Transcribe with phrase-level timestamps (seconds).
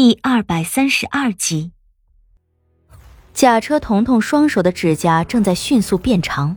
[0.00, 1.72] 第二百三十二集。
[3.34, 6.56] 假车彤彤双手的指甲正在迅速变长，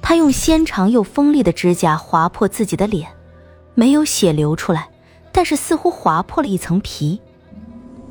[0.00, 3.10] 他用纤长又锋利的指甲划破自己的脸，
[3.74, 4.88] 没有血流出来，
[5.32, 7.20] 但是似乎划破了一层皮。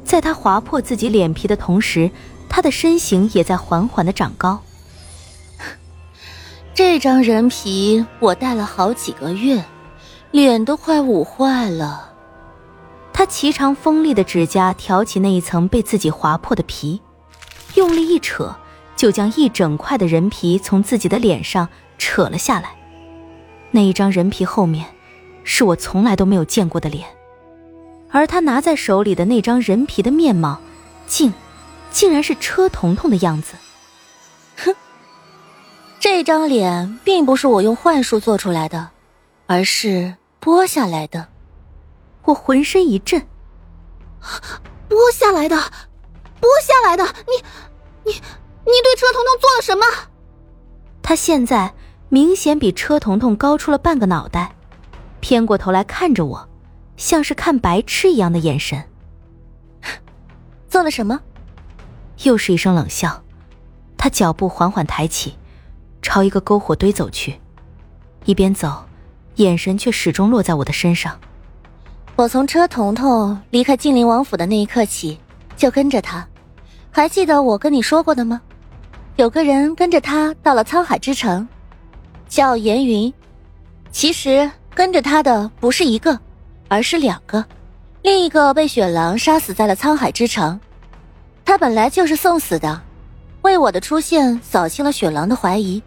[0.03, 2.11] 在他划破自己脸皮的同时，
[2.49, 4.61] 他的身形也在缓缓的长高。
[6.75, 9.63] 这张人皮我戴了好几个月，
[10.31, 12.10] 脸都快捂坏了。
[13.21, 16.99] 他颀长锋利的指甲挑起那一层被自己划破的皮，
[17.75, 18.55] 用力一扯，
[18.95, 22.71] 就将一整块的人皮从自己的脸上扯了下来。
[23.69, 24.87] 那一张人皮后面，
[25.43, 27.07] 是我从来都没有见过的脸，
[28.09, 30.59] 而他拿在手里的那张人皮的面貌，
[31.05, 31.31] 竟，
[31.91, 33.53] 竟然是车彤彤的样子。
[34.57, 34.73] 哼。
[35.99, 38.89] 这张脸并不是我用幻术做出来的，
[39.45, 41.27] 而是剥下来的。
[42.25, 43.27] 我浑身一震，
[44.89, 47.03] 剥下来的，剥下来的！
[47.03, 47.43] 你，
[48.03, 49.85] 你，你对车彤彤做了什么？
[51.01, 51.73] 他现在
[52.09, 54.55] 明显比车彤彤高出了半个脑袋，
[55.19, 56.49] 偏过头来看着我，
[56.97, 58.83] 像是看白痴一样的眼神。
[60.69, 61.19] 做了什么？
[62.23, 63.23] 又是一声冷笑。
[63.97, 65.37] 他脚步缓缓抬起。
[66.03, 67.39] 朝一个篝火堆走去，
[68.25, 68.85] 一边走，
[69.35, 71.19] 眼神却始终落在我的身上。
[72.21, 75.19] 我从车彤彤离开晋陵王府的那一刻起，
[75.57, 76.23] 就跟着他。
[76.91, 78.39] 还记得我跟你说过的吗？
[79.15, 81.47] 有个人跟着他到了沧海之城，
[82.29, 83.11] 叫严云。
[83.91, 86.19] 其实跟着他的不是一个，
[86.67, 87.43] 而是两个。
[88.03, 90.59] 另一个被雪狼杀死在了沧海之城，
[91.43, 92.79] 他本来就是送死的。
[93.41, 95.81] 为我的出现扫清了雪狼的怀疑，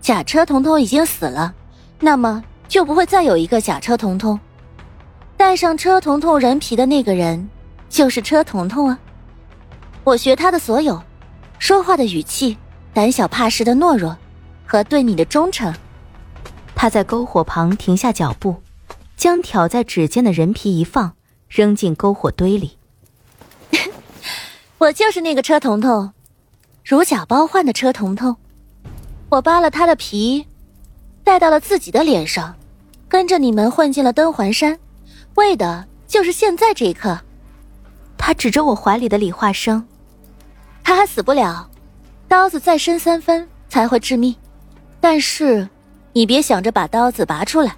[0.00, 1.54] 假车彤彤已经死了，
[2.00, 4.40] 那么就不会再有一个假车彤彤。
[5.38, 7.48] 带上车彤彤人皮的那个人，
[7.88, 8.98] 就是车彤彤啊！
[10.02, 11.00] 我学他的所有，
[11.60, 12.58] 说话的语气，
[12.92, 14.14] 胆小怕事的懦弱，
[14.66, 15.72] 和对你的忠诚。
[16.74, 18.56] 他在篝火旁停下脚步，
[19.16, 21.12] 将挑在指尖的人皮一放，
[21.48, 22.76] 扔进篝火堆里。
[24.78, 26.12] 我就是那个车彤彤。
[26.84, 28.36] 如假包换的车彤彤，
[29.28, 30.44] 我扒了他的皮，
[31.22, 32.56] 戴到了自己的脸上，
[33.08, 34.76] 跟着你们混进了登环山，
[35.38, 37.18] 为的就是现在这一刻。
[38.18, 39.86] 他指着我怀里的李化生，
[40.82, 41.70] 他还死不了，
[42.26, 44.34] 刀子再深三分才会致命。
[45.00, 45.66] 但是，
[46.12, 47.76] 你别想着把刀子拔出来，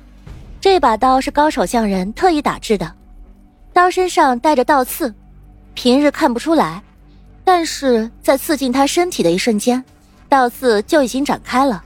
[0.58, 2.90] 这把刀是高手匠人特意打制的，
[3.74, 5.14] 刀身上带着倒刺，
[5.74, 6.82] 平日看不出来。
[7.44, 9.84] 但是在刺进他身体的一瞬间，
[10.30, 11.84] 倒刺就已经展开了。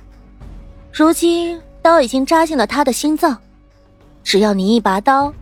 [0.93, 3.37] 如今刀已经扎进了他的心脏，
[4.23, 5.33] 只要你一拔刀，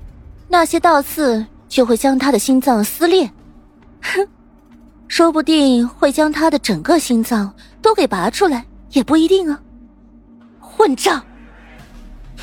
[0.52, 3.30] 那些倒刺就会将他的心脏撕裂。
[4.02, 4.28] 哼，
[5.08, 9.58] 说不定会将他的整个心脏都给拔出来，也不一定啊！
[10.60, 11.24] 混账！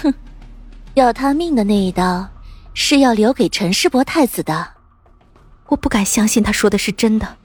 [0.01, 0.11] 哼，
[0.95, 2.27] 要他命的那一刀，
[2.73, 4.67] 是要留给陈世伯太子的。
[5.67, 7.37] 我不敢相信他说的是真的。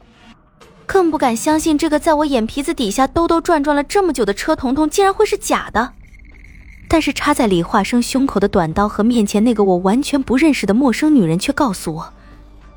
[0.87, 5.93] 更不敢相信，这个在我眼皮子底下兜兜转转了这么久的车彤彤，竟然会是假的。
[6.89, 12.13] 但是插在李化生胸口的短刀和面前那个我完全不认识的陌生女人，却告诉我，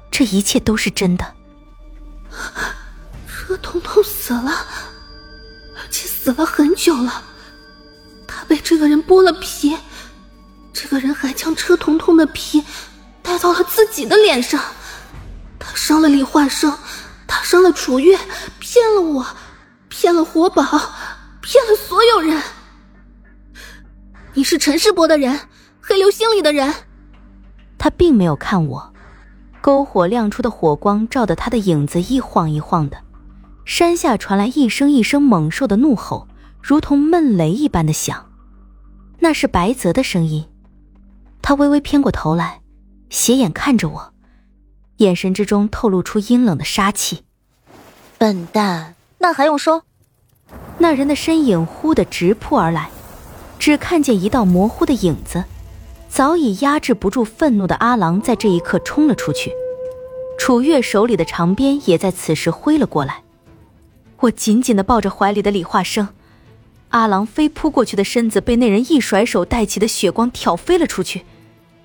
[0.10, 1.34] 这一切都是真的。
[3.28, 4.66] 车彤彤死了，
[5.76, 7.24] 而且死了很久了。
[8.28, 9.78] 他被这个人剥了皮，
[10.74, 12.64] 这个人还将车彤彤的皮
[13.22, 14.62] 带到了自己的脸上。
[15.60, 16.78] 他伤了李化生。
[17.30, 18.18] 他伤了楚月，
[18.58, 19.28] 骗了我，
[19.90, 20.64] 骗了活宝，
[21.42, 22.42] 骗了所有人。
[24.38, 25.40] 你是陈世伯的人，
[25.82, 26.72] 黑流星里的人。
[27.80, 28.94] 他并没有看我，
[29.64, 32.98] 篝火亮出的火光照得他的影子一晃一晃的。
[33.66, 36.28] 山下传来一声一声猛兽的怒吼，
[36.62, 38.30] 如同闷雷一般的响。
[39.18, 40.48] 那是白泽的声音。
[41.42, 42.62] 他微微偏过头来，
[43.10, 44.14] 斜眼看着我。
[44.98, 47.24] 眼神之中透露出阴冷的杀气。
[48.20, 49.82] 笨蛋，那还用说？
[50.78, 52.92] 那人的身影忽的直扑而来，
[53.60, 55.44] 只看见一道模糊的影子，
[56.08, 59.52] 早已压制不住愤怒的阿郎在这一刻冲了出去。
[60.38, 63.24] 楚月手里的长鞭也在此时挥了过来。
[64.20, 66.10] 我紧紧的抱着怀里的李化生，
[66.90, 71.24] 阿郎飞扑过去的身子被那人一甩手带起的血光挑飞了出去，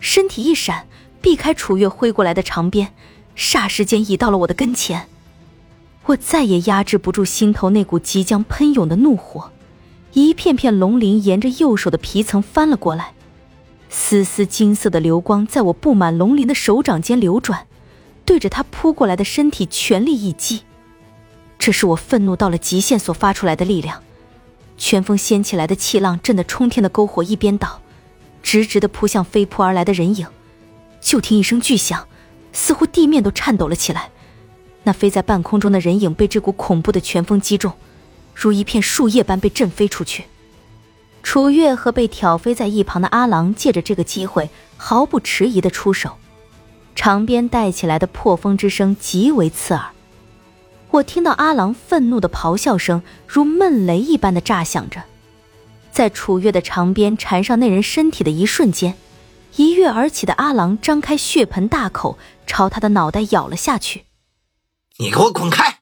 [0.01, 0.87] 身体一闪。
[1.21, 2.93] 避开楚月挥过来的长鞭，
[3.37, 5.07] 霎时间已到了我的跟前。
[6.07, 9.53] 我再也压制不住心头那股即将喷涌的怒火，
[10.15, 13.15] 一片片龙鳞沿着右手的皮层翻了过来，
[13.89, 17.67] 丝丝金色的流光在我布满龙鳞的手掌间流转，
[18.25, 20.63] 对着他扑过来的身体全力一击。
[21.59, 24.03] 这是我愤怒到了极限所发出来的力量，
[24.77, 27.81] 拳风掀起来的气浪震得冲天的篝火一边倒，
[28.43, 30.27] 直直的扑向飞扑而来的人影。
[31.01, 32.07] 就听一声巨响，
[32.53, 34.11] 似乎地面都颤抖了起来。
[34.83, 37.73] 那飞在半空中的人影被这股恐怖的拳风击中，
[38.35, 40.25] 如一片树叶般被震飞出去。
[41.23, 46.17] 楚月和被挑飞在一旁的阿郎借着这个机会，毫不迟疑的出手，
[46.97, 49.91] 长鞭带起来的破风之声极为刺耳。
[50.91, 55.05] 我听到阿郎愤怒的咆哮声，如闷雷一般的炸响着，
[55.93, 58.97] 在楚月的长鞭缠上那人身体的一瞬间，
[59.57, 64.05] 一跃而起的阿郎张开血盆大口，朝他的脑袋咬了下去。
[64.99, 65.82] 你给我滚开！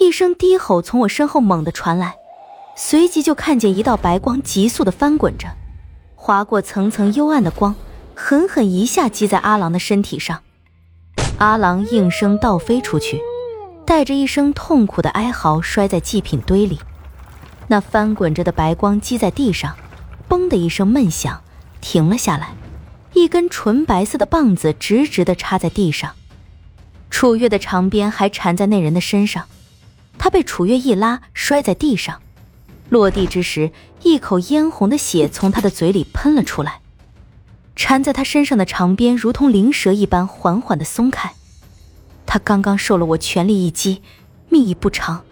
[0.00, 2.16] 一声低吼从我身后猛地传来，
[2.76, 5.48] 随即就看见一道白光急速的翻滚着，
[6.16, 7.76] 划过层层幽暗的光，
[8.14, 10.42] 狠狠一下击在阿郎的身体上，
[11.38, 13.20] 阿郎应声倒飞出去。
[13.86, 16.80] 带着一声痛苦的哀嚎，摔在祭品堆里。
[17.68, 19.76] 那翻滚着的白光击在地上，
[20.28, 21.42] 嘣的一声闷响，
[21.80, 22.54] 停了下来。
[23.12, 26.12] 一根纯白色的棒子直直的插在地上。
[27.10, 29.44] 楚月的长鞭还缠在那人的身上，
[30.18, 32.20] 他被楚月一拉，摔在地上。
[32.88, 33.72] 落地之时，
[34.02, 36.80] 一口嫣红的血从他的嘴里喷了出来。
[37.76, 41.32] 缠在他身上的长鞭如同灵蛇一般，缓缓的松开。
[42.26, 44.02] 他刚刚受了我全力一击，
[44.48, 45.24] 命已不长，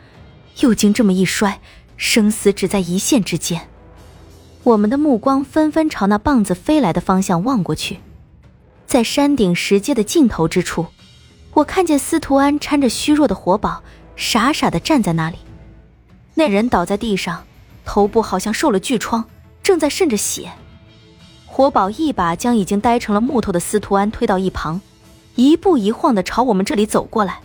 [0.60, 1.60] 又经这么一摔，
[1.96, 3.68] 生死只在一线之间。
[4.64, 8.00] 我们的目光纷纷朝那棒子飞来的方向望过去，
[8.86, 10.86] 在山顶石阶的尽头之处，
[11.54, 13.82] 我看见司徒安搀着虚弱的活宝，
[14.22, 15.36] 傻傻的站在那里。
[16.34, 17.44] 那人倒在地上，
[17.84, 19.24] 头部好像受了巨创，
[19.64, 20.52] 正在渗着血。
[21.44, 24.80] 活宝一把将已经呆成了木头的司徒安推到一旁。
[25.34, 27.40] 一步一晃的朝我们这里走过来，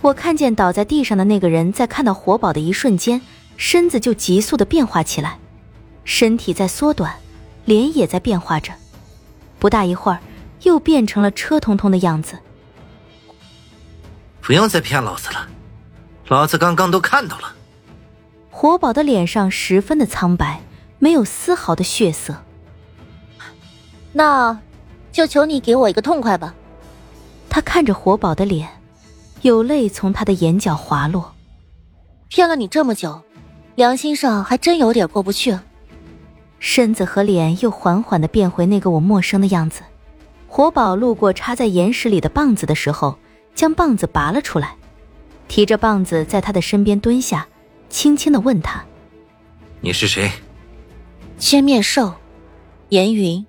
[0.00, 3.20] 我看见倒在地上的那个人在看到活宝的一瞬间，
[3.56, 5.38] 身子就急速的变化起来，
[6.04, 7.12] 身体在缩短，
[7.64, 8.72] 脸也在变化着，
[9.58, 10.20] 不大一会儿，
[10.62, 12.38] 又变成了车彤彤的样子。
[14.40, 15.29] 不用再骗老子，
[16.30, 17.52] 老子刚刚都看到了。
[18.50, 20.60] 活宝的脸上十分的苍白，
[21.00, 22.36] 没有丝毫的血色。
[24.12, 24.56] 那，
[25.10, 26.54] 就求你给我一个痛快吧。
[27.48, 28.68] 他看着活宝的脸，
[29.42, 31.34] 有泪从他的眼角滑落。
[32.28, 33.20] 骗了你这么久，
[33.74, 35.58] 良心上还真有点过不去。
[36.60, 39.82] 身子和脸又缓缓的变回那个我陌生的样子。
[40.46, 43.18] 活宝路过插在岩石里的棒子的时候，
[43.52, 44.76] 将棒子拔了出来，
[45.50, 47.48] 提着棒子在他的身边蹲下，
[47.88, 48.84] 轻轻的问他
[49.82, 50.30] ：“你是谁？”
[51.38, 52.14] 千面兽，
[52.90, 53.44] 严云。